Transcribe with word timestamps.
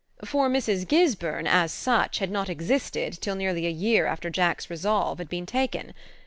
For 0.25 0.49
Mrs. 0.49 0.87
Gisburn 0.87 1.45
as 1.45 1.71
such 1.71 2.17
had 2.17 2.31
not 2.31 2.49
existed 2.49 3.21
till 3.21 3.35
nearly 3.35 3.67
a 3.67 3.69
year 3.69 4.07
after 4.07 4.31
Jack's 4.31 4.67
resolve 4.67 5.19
had 5.19 5.29
been 5.29 5.45
taken. 5.45 5.93